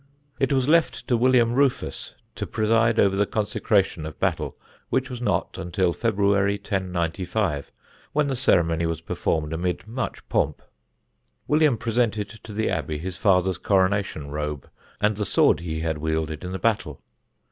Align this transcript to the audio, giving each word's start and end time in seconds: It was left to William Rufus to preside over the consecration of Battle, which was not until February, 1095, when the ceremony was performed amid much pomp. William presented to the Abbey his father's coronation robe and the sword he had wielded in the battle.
It 0.39 0.51
was 0.51 0.67
left 0.67 1.07
to 1.09 1.15
William 1.15 1.53
Rufus 1.53 2.15
to 2.33 2.47
preside 2.47 2.99
over 2.99 3.15
the 3.15 3.27
consecration 3.27 4.03
of 4.07 4.19
Battle, 4.19 4.57
which 4.89 5.11
was 5.11 5.21
not 5.21 5.59
until 5.59 5.93
February, 5.93 6.55
1095, 6.55 7.71
when 8.11 8.25
the 8.25 8.35
ceremony 8.35 8.87
was 8.87 8.99
performed 8.99 9.53
amid 9.53 9.85
much 9.85 10.27
pomp. 10.27 10.63
William 11.47 11.77
presented 11.77 12.29
to 12.29 12.51
the 12.51 12.67
Abbey 12.67 12.97
his 12.97 13.17
father's 13.17 13.59
coronation 13.59 14.31
robe 14.31 14.67
and 14.99 15.17
the 15.17 15.23
sword 15.23 15.59
he 15.59 15.81
had 15.81 15.99
wielded 15.99 16.43
in 16.43 16.51
the 16.51 16.57
battle. 16.57 16.99